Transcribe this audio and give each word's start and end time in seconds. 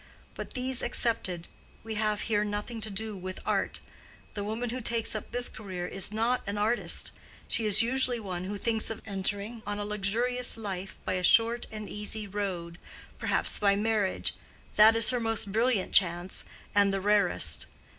But 0.33 0.55
these 0.55 0.81
excepted, 0.81 1.47
we 1.83 1.93
have 1.93 2.21
here 2.21 2.43
nothing 2.43 2.81
to 2.81 2.89
do 2.89 3.15
with 3.15 3.39
art. 3.45 3.79
The 4.33 4.43
woman 4.43 4.71
who 4.71 4.81
takes 4.81 5.13
up 5.13 5.31
this 5.31 5.47
career 5.47 5.85
is 5.85 6.11
not 6.11 6.41
an 6.47 6.57
artist: 6.57 7.11
she 7.47 7.67
is 7.67 7.83
usually 7.83 8.19
one 8.19 8.45
who 8.45 8.57
thinks 8.57 8.89
of 8.89 8.99
entering 9.05 9.61
on 9.63 9.77
a 9.77 9.85
luxurious 9.85 10.57
life 10.57 10.97
by 11.05 11.13
a 11.13 11.23
short 11.23 11.67
and 11.71 11.87
easy 11.87 12.25
road—perhaps 12.25 13.59
by 13.59 13.75
marriage—that 13.75 14.95
is 14.95 15.11
her 15.11 15.19
most 15.19 15.51
brilliant 15.51 15.93
chance, 15.93 16.45
and 16.73 16.91
the 16.91 16.99
rarest. 16.99 17.67